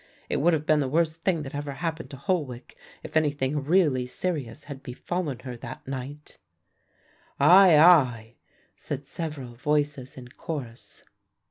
It 0.29 0.37
would 0.37 0.53
have 0.53 0.65
been 0.65 0.79
the 0.79 0.87
worst 0.89 1.21
thing 1.21 1.43
that 1.43 1.53
ever 1.53 1.73
happened 1.73 2.09
to 2.09 2.17
Holwick 2.17 2.75
if 3.03 3.15
anything 3.15 3.63
really 3.63 4.07
serious 4.07 4.63
had 4.63 4.81
befallen 4.81 5.37
her 5.41 5.55
that 5.57 5.87
night." 5.87 6.39
"Ay, 7.39 7.77
ay," 7.77 8.35
said 8.75 9.05
several 9.05 9.53
voices 9.53 10.17
in 10.17 10.29
chorus. 10.29 11.03